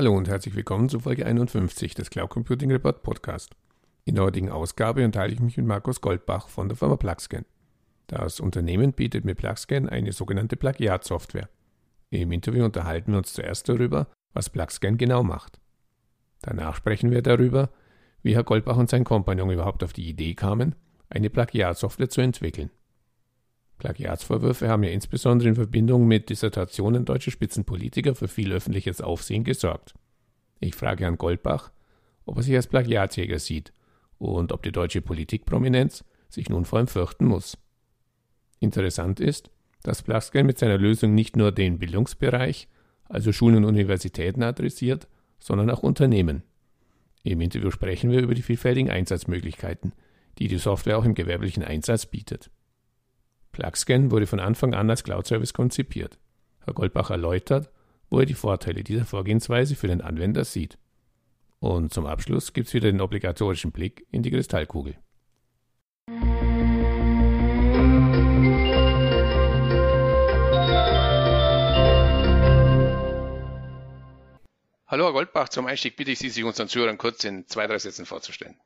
[0.00, 3.54] Hallo und herzlich willkommen zu Folge 51 des Cloud Computing Report Podcast.
[4.06, 7.44] In der heutigen Ausgabe unterhalte ich mich mit Markus Goldbach von der Firma Plugscan.
[8.06, 11.50] Das Unternehmen bietet mit Plugscan eine sogenannte Plagiatsoftware.
[12.08, 15.60] Im Interview unterhalten wir uns zuerst darüber, was Plugscan genau macht.
[16.40, 17.68] Danach sprechen wir darüber,
[18.22, 20.76] wie Herr Goldbach und sein Kompagnon überhaupt auf die Idee kamen,
[21.10, 22.70] eine Plagiatsoftware zu entwickeln.
[23.80, 29.94] Plagiatsvorwürfe haben ja insbesondere in Verbindung mit Dissertationen deutscher Spitzenpolitiker für viel öffentliches Aufsehen gesorgt.
[30.60, 31.72] Ich frage Herrn Goldbach,
[32.24, 33.72] ob er sich als Plagiatsjäger sieht
[34.18, 37.58] und ob die deutsche Politikprominenz sich nun vor ihm fürchten muss.
[38.60, 39.50] Interessant ist,
[39.82, 42.68] dass Plaskel mit seiner Lösung nicht nur den Bildungsbereich,
[43.08, 46.42] also Schulen und Universitäten adressiert, sondern auch Unternehmen.
[47.22, 49.94] Im Interview sprechen wir über die vielfältigen Einsatzmöglichkeiten,
[50.38, 52.50] die die Software auch im gewerblichen Einsatz bietet.
[53.60, 56.18] PlugScan wurde von Anfang an als Cloud-Service konzipiert.
[56.64, 57.70] Herr Goldbach erläutert,
[58.08, 60.78] wo er die Vorteile dieser Vorgehensweise für den Anwender sieht.
[61.58, 64.96] Und zum Abschluss gibt es wieder den obligatorischen Blick in die Kristallkugel.
[74.86, 77.78] Hallo Herr Goldbach, zum Einstieg bitte ich Sie, sich unseren Zuhörern kurz in zwei, drei
[77.78, 78.56] Sätzen vorzustellen.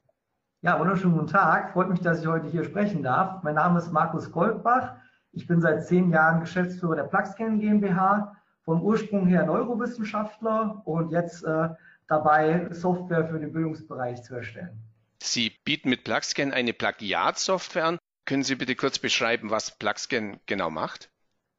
[0.64, 1.74] Ja, wunderschönen guten Tag.
[1.74, 3.42] Freut mich, dass ich heute hier sprechen darf.
[3.42, 4.94] Mein Name ist Markus Goldbach.
[5.32, 11.44] Ich bin seit zehn Jahren Geschäftsführer der Plugscan GmbH, vom Ursprung her Neurowissenschaftler und jetzt
[11.44, 11.68] äh,
[12.08, 14.82] dabei, Software für den Bildungsbereich zu erstellen.
[15.22, 17.98] Sie bieten mit Plugscan eine Plagiatsoftware an.
[18.24, 21.10] Können Sie bitte kurz beschreiben, was Plugscan genau macht?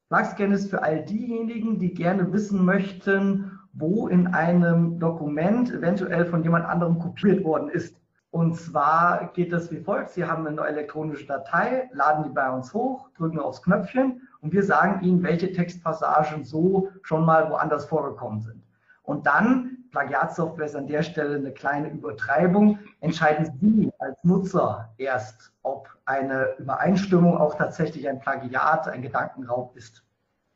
[0.10, 6.42] Plugscan ist für all diejenigen, die gerne wissen möchten, wo in einem Dokument eventuell von
[6.42, 7.96] jemand anderem kopiert worden ist.
[8.36, 10.10] Und zwar geht das wie folgt.
[10.10, 14.66] Sie haben eine elektronische Datei, laden die bei uns hoch, drücken aufs Knöpfchen und wir
[14.66, 18.62] sagen Ihnen, welche Textpassagen so schon mal woanders vorgekommen sind.
[19.04, 25.54] Und dann, Plagiatsoftware ist an der Stelle eine kleine Übertreibung, entscheiden Sie als Nutzer erst,
[25.64, 30.04] ob eine Übereinstimmung auch tatsächlich ein Plagiat, ein Gedankenraub ist.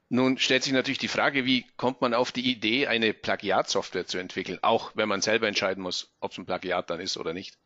[0.09, 4.17] Nun stellt sich natürlich die Frage, wie kommt man auf die Idee, eine Plagiatsoftware zu
[4.17, 7.57] entwickeln, auch wenn man selber entscheiden muss, ob es ein Plagiat dann ist oder nicht.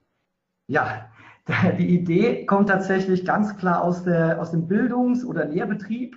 [0.68, 1.10] Ja,
[1.78, 6.16] die Idee kommt tatsächlich ganz klar aus, der, aus dem Bildungs- oder Lehrbetrieb.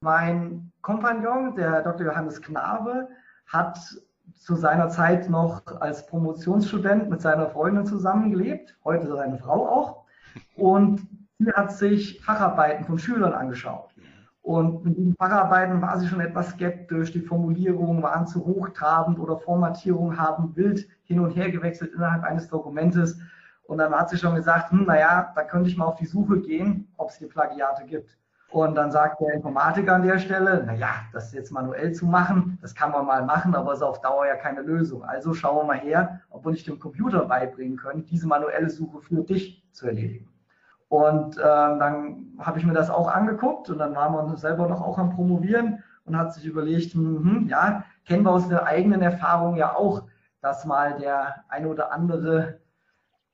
[0.00, 2.06] Mein Kompagnon, der Dr.
[2.06, 3.08] Johannes Knabe,
[3.46, 3.78] hat
[4.34, 10.04] zu seiner Zeit noch als Promotionsstudent mit seiner Freundin zusammengelebt, heute seine Frau auch.
[10.56, 11.06] Und
[11.38, 13.90] sie hat sich Facharbeiten von Schülern angeschaut.
[14.42, 17.12] Und mit diesen Facharbeiten war sie schon etwas skeptisch.
[17.12, 22.48] Die Formulierungen waren zu hochtrabend oder Formatierungen haben wild hin und her gewechselt innerhalb eines
[22.48, 23.18] Dokumentes.
[23.70, 26.40] Und dann hat sie schon gesagt, hm, naja, da könnte ich mal auf die Suche
[26.40, 28.18] gehen, ob es hier Plagiate gibt.
[28.50, 32.74] Und dann sagt der Informatiker an der Stelle, naja, das jetzt manuell zu machen, das
[32.74, 35.04] kann man mal machen, aber ist auf Dauer ja keine Lösung.
[35.04, 39.02] Also schauen wir mal her, ob wir nicht dem Computer beibringen können, diese manuelle Suche
[39.02, 40.28] für dich zu erledigen.
[40.88, 44.80] Und äh, dann habe ich mir das auch angeguckt und dann waren wir selber noch
[44.80, 49.00] auch am Promovieren und hat sich überlegt, hm, hm, ja, kennen wir aus der eigenen
[49.00, 50.02] Erfahrung ja auch,
[50.40, 52.59] dass mal der eine oder andere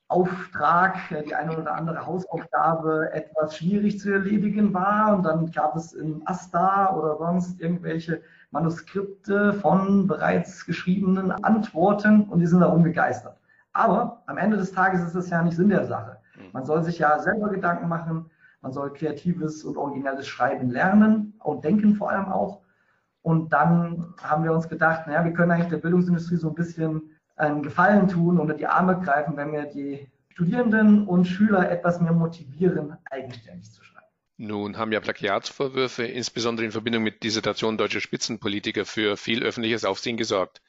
[0.09, 0.97] Auftrag,
[1.27, 5.17] die eine oder andere Hausaufgabe etwas schwierig zu erledigen war.
[5.17, 12.39] Und dann gab es in Asta oder sonst irgendwelche Manuskripte von bereits geschriebenen Antworten und
[12.39, 13.37] die sind darum begeistert.
[13.73, 16.19] Aber am Ende des Tages ist es ja nicht Sinn der Sache.
[16.53, 18.31] Man soll sich ja selber Gedanken machen,
[18.61, 22.63] man soll kreatives und originelles Schreiben lernen und denken vor allem auch.
[23.23, 27.11] Und dann haben wir uns gedacht, naja, wir können eigentlich der Bildungsindustrie so ein bisschen
[27.37, 32.13] einen Gefallen tun und die Arme greifen, wenn wir die Studierenden und Schüler etwas mehr
[32.13, 34.07] motivieren, eigenständig zu schreiben.
[34.39, 40.17] Nun haben ja Plagiatsvorwürfe insbesondere in Verbindung mit Dissertationen deutscher Spitzenpolitiker für viel öffentliches Aufsehen
[40.17, 40.61] gesorgt.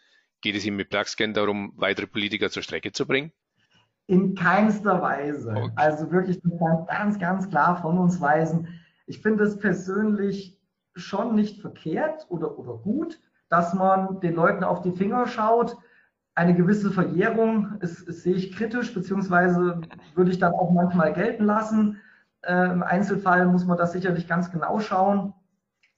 [0.41, 3.31] Geht es Ihnen mit Plagscan darum, weitere Politiker zur Strecke zu bringen?
[4.05, 5.51] In keinster Weise.
[5.51, 5.71] Okay.
[5.75, 6.39] Also wirklich
[6.87, 8.79] ganz, ganz klar von uns weisen.
[9.05, 10.57] Ich finde es persönlich
[10.95, 13.19] schon nicht verkehrt oder, oder gut,
[13.49, 15.75] dass man den Leuten auf die Finger schaut,
[16.37, 19.81] eine gewisse Verjährung ist, ist, sehe ich kritisch, beziehungsweise
[20.13, 21.99] würde ich dann auch manchmal gelten lassen.
[22.43, 25.33] Äh, Im Einzelfall muss man das sicherlich ganz genau schauen.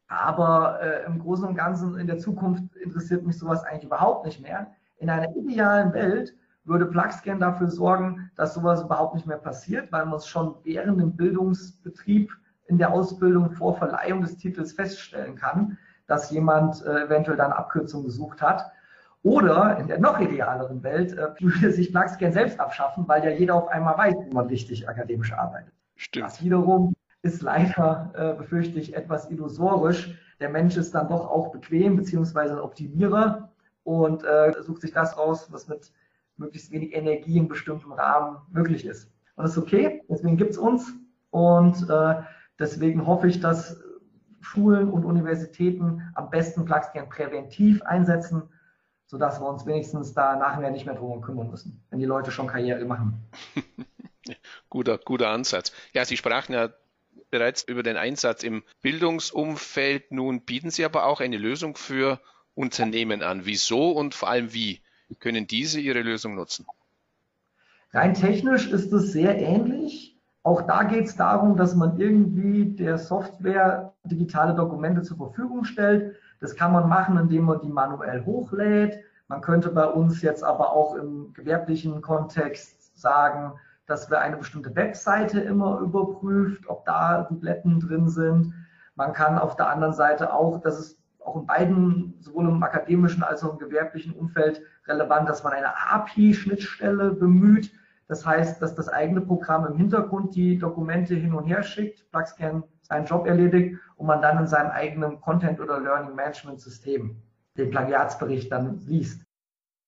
[0.07, 4.41] Aber äh, im Großen und Ganzen in der Zukunft interessiert mich sowas eigentlich überhaupt nicht
[4.41, 4.67] mehr.
[4.95, 6.33] In einer idealen Welt
[6.63, 11.01] würde Plugscan dafür sorgen, dass sowas überhaupt nicht mehr passiert, weil man es schon während
[11.01, 12.31] dem Bildungsbetrieb
[12.67, 15.77] in der Ausbildung vor Verleihung des Titels feststellen kann,
[16.07, 18.71] dass jemand äh, eventuell da eine Abkürzung gesucht hat.
[19.23, 23.55] Oder in der noch idealeren Welt äh, würde sich Plugscan selbst abschaffen, weil ja jeder
[23.55, 25.73] auf einmal weiß, wie man richtig akademisch arbeitet.
[25.95, 26.25] Stimmt.
[26.25, 30.17] Das wiederum ist leider, äh, befürchte ich, etwas illusorisch.
[30.39, 33.51] Der Mensch ist dann doch auch bequem beziehungsweise ein Optimierer.
[33.83, 35.91] und äh, sucht sich das raus, was mit
[36.37, 39.11] möglichst wenig Energie in bestimmtem Rahmen möglich ist.
[39.35, 40.93] Und das ist okay, deswegen gibt es uns
[41.31, 42.15] und äh,
[42.59, 43.81] deswegen hoffe ich, dass
[44.41, 48.43] Schulen und Universitäten am besten Plaxkern präventiv einsetzen,
[49.09, 52.45] sodass wir uns wenigstens da nachher nicht mehr drum kümmern müssen, wenn die Leute schon
[52.45, 53.27] Karriere machen.
[54.69, 55.71] guter, guter Ansatz.
[55.93, 56.69] Ja, Sie sprachen ja
[57.31, 60.11] bereits über den Einsatz im Bildungsumfeld.
[60.11, 62.19] Nun bieten Sie aber auch eine Lösung für
[62.53, 63.45] Unternehmen an.
[63.45, 64.79] Wieso und vor allem wie
[65.17, 66.67] können diese Ihre Lösung nutzen?
[67.91, 70.19] Rein technisch ist es sehr ähnlich.
[70.43, 76.15] Auch da geht es darum, dass man irgendwie der Software digitale Dokumente zur Verfügung stellt.
[76.39, 78.99] Das kann man machen, indem man die manuell hochlädt.
[79.27, 83.53] Man könnte bei uns jetzt aber auch im gewerblichen Kontext sagen,
[83.85, 88.53] dass wir eine bestimmte Webseite immer überprüft, ob da Dubletten drin sind.
[88.95, 93.23] Man kann auf der anderen Seite auch, das ist auch in beiden, sowohl im akademischen
[93.23, 97.71] als auch im gewerblichen Umfeld relevant, dass man eine API-Schnittstelle bemüht.
[98.07, 102.63] Das heißt, dass das eigene Programm im Hintergrund die Dokumente hin und her schickt, Plugscan
[102.89, 107.21] seinen Job erledigt und man dann in seinem eigenen Content- oder Learning Management System
[107.57, 109.23] den Plagiatsbericht dann liest.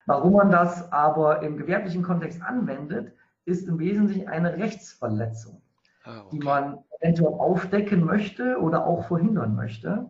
[0.05, 3.13] Warum man das aber im gewerblichen Kontext anwendet,
[3.45, 5.61] ist im Wesentlichen eine Rechtsverletzung,
[6.03, 6.29] ah, okay.
[6.31, 10.09] die man eventuell aufdecken möchte oder auch verhindern möchte.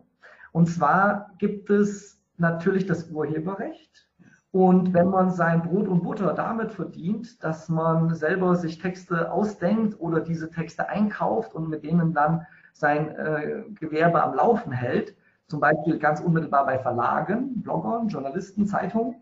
[0.52, 4.08] Und zwar gibt es natürlich das Urheberrecht.
[4.50, 9.98] Und wenn man sein Brot und Butter damit verdient, dass man selber sich Texte ausdenkt
[9.98, 15.14] oder diese Texte einkauft und mit denen dann sein äh, Gewerbe am Laufen hält,
[15.46, 19.16] zum Beispiel ganz unmittelbar bei Verlagen, Bloggern, Journalisten, Zeitungen,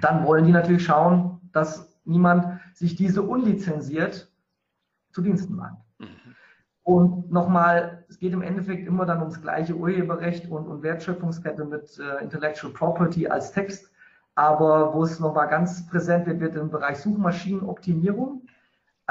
[0.00, 4.32] dann wollen die natürlich schauen, dass niemand sich diese unlizenziert
[5.12, 5.76] zu Diensten macht.
[5.98, 6.06] Mhm.
[6.84, 11.98] Und nochmal, es geht im Endeffekt immer dann ums gleiche Urheberrecht und, und Wertschöpfungskette mit
[11.98, 13.90] äh, Intellectual Property als Text.
[14.34, 18.42] Aber wo es nochmal ganz präsent wird, wird im Bereich Suchmaschinenoptimierung.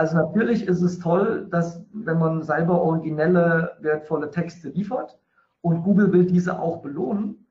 [0.01, 5.19] Also natürlich ist es toll, dass wenn man selber originelle, wertvolle Texte liefert
[5.62, 7.45] und Google will diese auch belohnen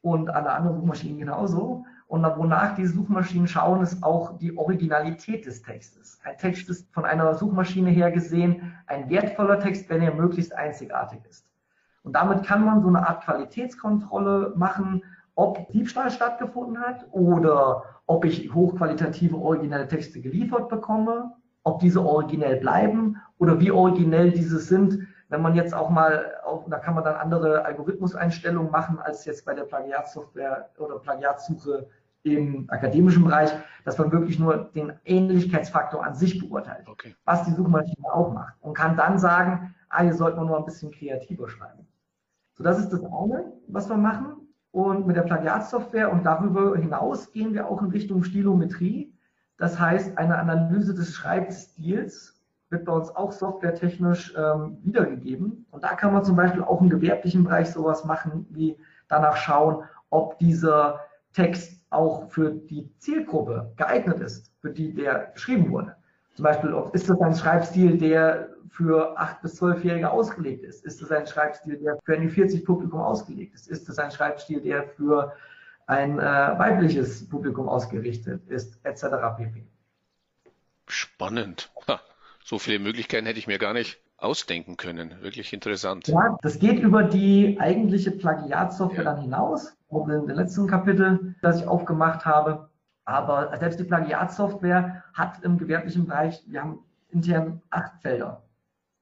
[0.00, 1.84] und alle anderen Suchmaschinen genauso.
[2.08, 6.18] Und wonach die Suchmaschinen schauen, ist auch die Originalität des Textes.
[6.24, 11.20] Ein Text ist von einer Suchmaschine her gesehen ein wertvoller Text, wenn er möglichst einzigartig
[11.30, 11.46] ist.
[12.02, 15.04] Und damit kann man so eine Art Qualitätskontrolle machen,
[15.36, 22.56] ob Diebstahl stattgefunden hat oder ob ich hochqualitative originelle Texte geliefert bekomme, ob diese originell
[22.56, 25.08] bleiben oder wie originell diese sind.
[25.28, 29.44] Wenn man jetzt auch mal, auf, da kann man dann andere Algorithmuseinstellungen machen, als jetzt
[29.44, 31.88] bei der Plagiatsoftware oder Plagiatsuche
[32.22, 33.50] im akademischen Bereich,
[33.84, 37.14] dass man wirklich nur den Ähnlichkeitsfaktor an sich beurteilt, okay.
[37.24, 40.64] was die Suchmaschine auch macht und kann dann sagen, ah, hier sollte man nur ein
[40.64, 41.86] bisschen kreativer schreiben.
[42.52, 44.36] So, das ist das eine, was wir machen.
[44.70, 49.12] Und mit der Plagiatsoftware und darüber hinaus gehen wir auch in Richtung Stilometrie.
[49.56, 52.34] Das heißt, eine Analyse des Schreibstils
[52.70, 55.66] wird bei uns auch softwaretechnisch ähm, wiedergegeben.
[55.70, 58.76] Und da kann man zum Beispiel auch im gewerblichen Bereich sowas machen, wie
[59.08, 61.00] danach schauen, ob dieser
[61.32, 65.94] Text auch für die Zielgruppe geeignet ist, für die der geschrieben wurde.
[66.34, 70.84] Zum Beispiel, ist das ein Schreibstil, der für 8- bis 12-Jährige ausgelegt ist?
[70.84, 73.68] Ist das ein Schreibstil, der für ein 40-Publikum ausgelegt ist?
[73.68, 75.32] Ist das ein Schreibstil, der für
[75.86, 79.04] ein äh, weibliches Publikum ausgerichtet ist, etc.
[79.36, 79.66] pp.
[80.86, 81.70] Spannend.
[81.88, 82.00] Ha,
[82.42, 85.14] so viele Möglichkeiten hätte ich mir gar nicht ausdenken können.
[85.20, 86.08] Wirklich interessant.
[86.08, 89.12] Ja, das geht über die eigentliche Plagiatsoftware ja.
[89.12, 92.68] dann hinaus auch in dem letzten Kapitel, das ich aufgemacht habe.
[93.04, 96.78] Aber selbst die Plagiatsoftware hat im gewerblichen Bereich, wir haben
[97.10, 98.42] intern acht Felder,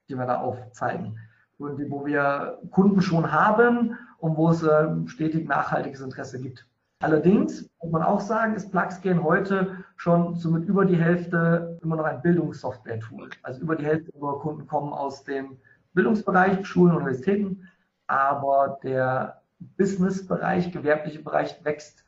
[0.08, 1.18] die wir da aufzeigen,
[1.58, 6.66] wo wir Kunden schon haben und wo es ähm, stetig nachhaltiges Interesse gibt.
[7.02, 11.97] Allerdings muss man auch sagen, ist Plugscan heute schon so mit über die Hälfte immer
[11.97, 13.30] noch ein Bildungssoftware-Tool.
[13.42, 15.59] Also über die Hälfte unserer Kunden kommen aus dem
[15.94, 17.68] Bildungsbereich, Schulen, Universitäten,
[18.06, 19.42] aber der
[19.76, 22.04] Business-Bereich, gewerbliche Bereich wächst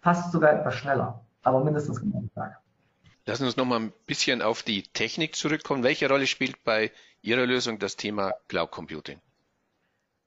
[0.00, 2.60] fast sogar etwas schneller, aber mindestens genauso stark.
[3.26, 5.82] Lassen Sie uns noch mal ein bisschen auf die Technik zurückkommen.
[5.82, 9.18] Welche Rolle spielt bei Ihrer Lösung das Thema Cloud Computing?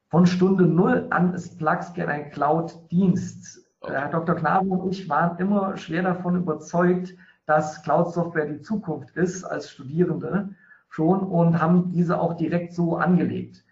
[0.09, 3.68] Von Stunde Null an ist Plugscan ein Cloud-Dienst.
[3.81, 3.93] Okay.
[3.93, 4.36] Herr Dr.
[4.36, 10.50] Knabe und ich waren immer schwer davon überzeugt, dass Cloud-Software die Zukunft ist als Studierende
[10.89, 13.63] schon und haben diese auch direkt so angelegt.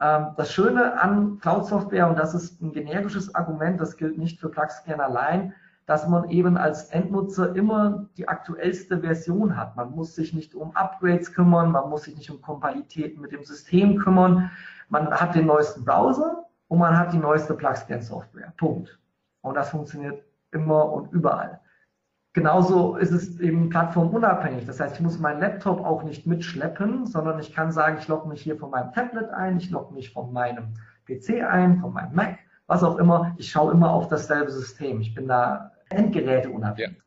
[0.00, 4.50] Ähm, das Schöne an Cloud-Software, und das ist ein generisches Argument, das gilt nicht für
[4.50, 5.52] Plugscan allein,
[5.86, 9.76] dass man eben als Endnutzer immer die aktuellste Version hat.
[9.76, 13.44] Man muss sich nicht um Upgrades kümmern, man muss sich nicht um Kompatibilitäten mit dem
[13.44, 14.50] System kümmern.
[14.88, 18.52] Man hat den neuesten Browser und man hat die neueste Plugscan-Software.
[18.56, 18.98] Punkt.
[19.46, 21.60] Und das funktioniert immer und überall.
[22.32, 24.66] Genauso ist es eben plattformunabhängig.
[24.66, 28.28] Das heißt, ich muss meinen Laptop auch nicht mitschleppen, sondern ich kann sagen, ich logge
[28.28, 30.74] mich hier von meinem Tablet ein, ich logge mich von meinem
[31.06, 33.34] PC ein, von meinem Mac, was auch immer.
[33.38, 35.00] Ich schaue immer auf dasselbe System.
[35.00, 36.96] Ich bin da endgeräteunabhängig.
[36.96, 37.02] Ja.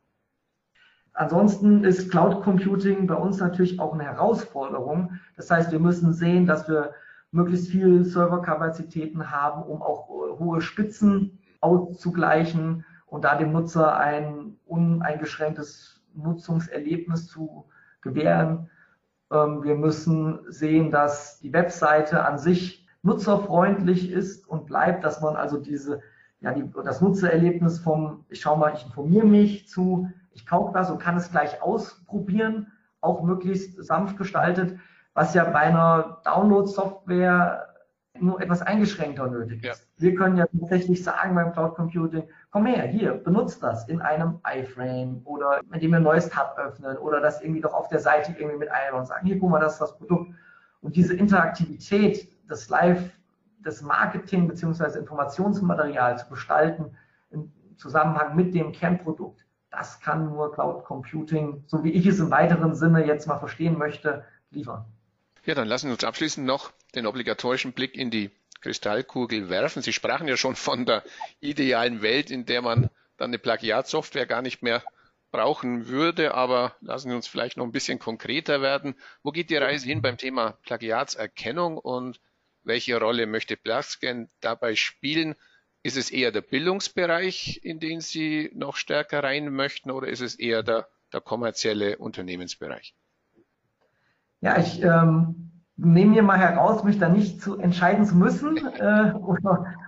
[1.13, 5.19] Ansonsten ist Cloud Computing bei uns natürlich auch eine Herausforderung.
[5.35, 6.93] Das heißt, wir müssen sehen, dass wir
[7.31, 16.01] möglichst viel Serverkapazitäten haben, um auch hohe Spitzen auszugleichen und da dem Nutzer ein uneingeschränktes
[16.13, 17.65] Nutzungserlebnis zu
[18.01, 18.69] gewähren.
[19.31, 25.35] Ähm, wir müssen sehen, dass die Webseite an sich nutzerfreundlich ist und bleibt, dass man
[25.35, 26.01] also diese,
[26.41, 30.89] ja, die, das Nutzererlebnis vom, ich schau mal, ich informiere mich zu, ich kaufe das
[30.89, 34.77] und kann es gleich ausprobieren, auch möglichst sanft gestaltet,
[35.13, 37.68] was ja bei einer Download-Software
[38.21, 39.87] nur etwas eingeschränkter nötig ist.
[39.97, 40.03] Ja.
[40.03, 44.39] Wir können ja tatsächlich sagen beim Cloud Computing, komm her, hier, benutzt das in einem
[44.45, 48.33] iFrame oder indem wir ein neues Tab öffnen oder das irgendwie doch auf der Seite
[48.37, 50.31] irgendwie mit ein und sagen, hier, guck mal, das ist das Produkt.
[50.81, 53.11] Und diese Interaktivität, das Live,
[53.61, 54.97] das Marketing bzw.
[54.97, 56.97] Informationsmaterial zu gestalten
[57.31, 62.31] im Zusammenhang mit dem Kernprodukt, das kann nur Cloud Computing, so wie ich es im
[62.31, 64.85] weiteren Sinne jetzt mal verstehen möchte, liefern.
[65.45, 68.31] Ja, dann lassen Sie uns abschließend noch den obligatorischen Blick in die
[68.61, 69.81] Kristallkugel werfen.
[69.81, 71.03] Sie sprachen ja schon von der
[71.39, 74.83] idealen Welt, in der man dann eine Plagiatsoftware gar nicht mehr
[75.31, 78.95] brauchen würde, aber lassen Sie uns vielleicht noch ein bisschen konkreter werden.
[79.21, 82.19] Wo geht die Reise hin beim Thema Plagiatserkennung und
[82.63, 85.35] welche Rolle möchte Plascan dabei spielen?
[85.83, 90.35] Ist es eher der Bildungsbereich, in den Sie noch stärker rein möchten, oder ist es
[90.35, 92.95] eher der, der kommerzielle Unternehmensbereich?
[94.41, 95.48] Ja, ich ähm,
[95.81, 99.39] nehme mir mal heraus, mich da nicht zu entscheiden zu müssen äh, und,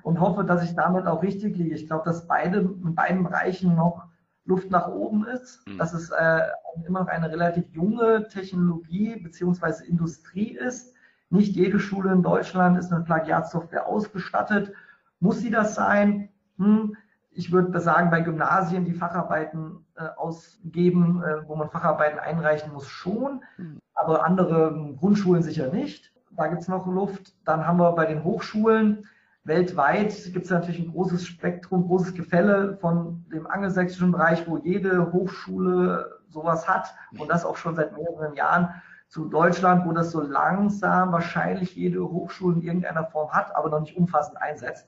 [0.03, 1.75] und, hoffe, dass ich damit auch richtig liege.
[1.75, 4.05] Ich glaube, dass beide in beiden Bereichen noch
[4.45, 5.77] Luft nach oben ist, mhm.
[5.77, 6.41] dass es äh,
[6.87, 10.95] immer noch eine relativ junge Technologie beziehungsweise Industrie ist.
[11.29, 14.73] Nicht jede Schule in Deutschland ist mit Plagiatsoftware ausgestattet
[15.21, 16.29] muss sie das sein?
[16.57, 16.97] Hm,
[17.29, 19.85] ich würde sagen, bei Gymnasien, die Facharbeiten
[20.17, 23.79] ausgeben, äh, wo man Facharbeiten einreichen muss, schon, hm.
[23.93, 26.11] aber andere Grundschulen sicher nicht.
[26.31, 27.33] Da gibt es noch Luft.
[27.45, 29.05] Dann haben wir bei den Hochschulen
[29.43, 35.11] weltweit gibt es natürlich ein großes Spektrum, großes Gefälle von dem angelsächsischen Bereich, wo jede
[35.11, 38.69] Hochschule sowas hat und das auch schon seit mehreren Jahren
[39.07, 43.81] zu Deutschland, wo das so langsam wahrscheinlich jede Hochschule in irgendeiner Form hat, aber noch
[43.81, 44.87] nicht umfassend einsetzt.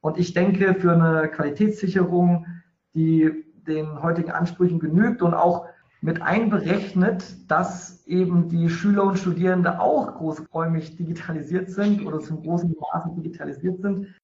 [0.00, 2.46] Und ich denke, für eine Qualitätssicherung,
[2.94, 5.66] die den heutigen Ansprüchen genügt und auch
[6.00, 12.74] mit einberechnet, dass eben die Schüler und Studierende auch großräumig digitalisiert sind oder zum großen
[12.80, 14.14] Maße digitalisiert sind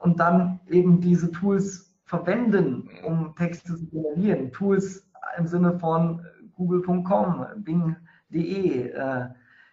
[0.00, 4.50] und dann eben diese Tools verwenden, um Texte zu generieren.
[4.50, 5.06] Tools
[5.36, 6.24] im Sinne von
[6.56, 9.28] google.com, bing.de, äh,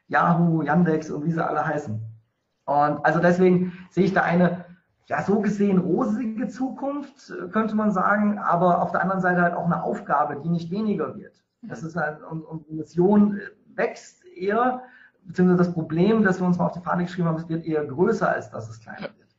[0.07, 1.99] Yahoo, Yandex und wie sie alle heißen.
[2.65, 4.65] Und also deswegen sehe ich da eine
[5.07, 9.55] ja, so gesehen rosige Zukunft, äh, könnte man sagen, aber auf der anderen Seite halt
[9.55, 11.43] auch eine Aufgabe, die nicht weniger wird.
[11.61, 13.41] Das ist ein, und, und die Mission äh,
[13.75, 14.83] wächst eher,
[15.23, 17.85] beziehungsweise das Problem, das wir uns mal auf die Fahne geschrieben haben, es wird eher
[17.85, 19.35] größer, als dass es kleiner wird.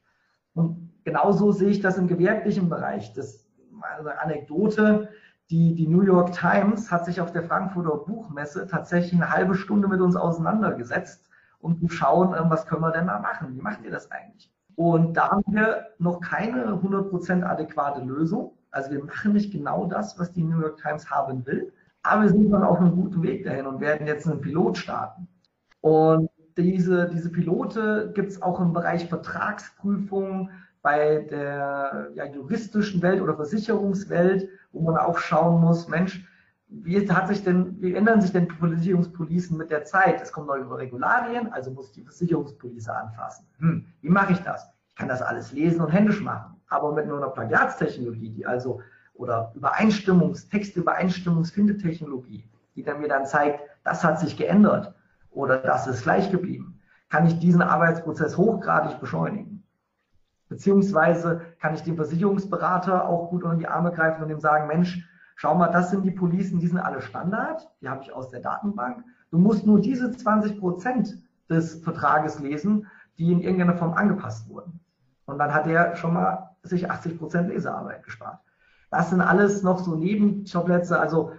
[0.55, 3.13] Und genauso sehe ich das im gewerblichen Bereich.
[3.13, 3.47] Das
[3.81, 5.09] eine Anekdote,
[5.51, 9.89] die, die New York Times hat sich auf der Frankfurter Buchmesse tatsächlich eine halbe Stunde
[9.89, 11.28] mit uns auseinandergesetzt,
[11.61, 13.55] um zu schauen, äh, was können wir denn da machen?
[13.57, 14.51] Wie macht ihr das eigentlich?
[14.77, 18.53] Und da haben wir noch keine 100% adäquate Lösung.
[18.71, 21.73] Also wir machen nicht genau das, was die New York Times haben will,
[22.03, 25.27] aber wir sind dann auf einem guten Weg dahin und werden jetzt einen Pilot starten.
[25.81, 30.51] Und diese, diese Pilote gibt es auch im Bereich Vertragsprüfung,
[30.83, 36.25] bei der ja, juristischen Welt oder Versicherungswelt, wo man auch schauen muss, Mensch,
[36.69, 40.21] wie hat sich denn, wie ändern sich denn Versicherungspolicen mit der Zeit?
[40.21, 43.47] Es kommen neue Regularien, also muss ich die Versicherungspolice anfassen.
[43.59, 44.69] Hm, wie mache ich das?
[44.89, 46.61] Ich kann das alles lesen und händisch machen.
[46.69, 48.83] Aber mit nur einer Plagiatstechnologie, die also,
[49.15, 52.45] oder Übereinstimmungs-, Textübereinstimmungsfindetechnologie,
[52.77, 54.95] die dann mir dann zeigt, das hat sich geändert
[55.31, 59.65] oder das ist gleich geblieben, kann ich diesen Arbeitsprozess hochgradig beschleunigen.
[60.51, 65.03] Beziehungsweise kann ich dem Versicherungsberater auch gut unter die Arme greifen und ihm sagen, Mensch,
[65.41, 68.41] Schau mal, das sind die Policen, die sind alle Standard, die habe ich aus der
[68.41, 69.05] Datenbank.
[69.31, 71.17] Du musst nur diese 20 Prozent
[71.49, 74.81] des Vertrages lesen, die in irgendeiner Form angepasst wurden.
[75.27, 78.41] Und dann hat er schon mal sich 80 Prozent Lesearbeit gespart.
[78.91, 81.31] Das sind alles noch so Nebenschauplätze, also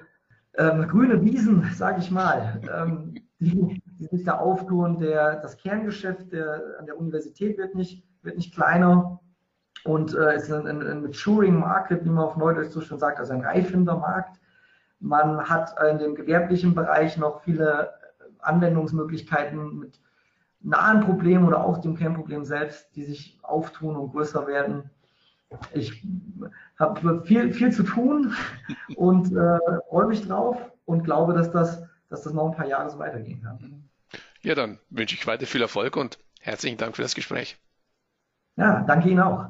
[0.56, 5.00] ähm, grüne Wiesen, sage ich mal, ähm, die, die sich da auftun.
[5.00, 9.20] Der, das Kerngeschäft der, an der Universität wird nicht, wird nicht kleiner.
[9.84, 13.20] Und äh, ist ein, ein, ein Maturing Market, wie man auf Neudeutsch so schön sagt,
[13.20, 14.40] also ein reifender Markt.
[15.00, 17.94] Man hat in dem gewerblichen Bereich noch viele
[18.40, 20.00] Anwendungsmöglichkeiten mit
[20.62, 24.90] nahen Problemen oder auch dem Kernproblem selbst, die sich auftun und größer werden.
[25.74, 26.04] Ich
[26.78, 28.34] habe viel, viel zu tun
[28.96, 29.60] und äh,
[29.90, 33.42] freue mich drauf und glaube, dass das, dass das noch ein paar Jahre so weitergehen
[33.42, 33.90] kann.
[34.42, 37.58] Ja, dann wünsche ich weiter viel Erfolg und herzlichen Dank für das Gespräch.
[38.56, 39.50] Ja, danke Ihnen auch.